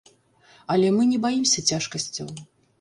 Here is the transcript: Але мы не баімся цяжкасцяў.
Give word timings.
Але 0.77 0.87
мы 0.95 1.03
не 1.11 1.21
баімся 1.27 1.67
цяжкасцяў. 1.73 2.37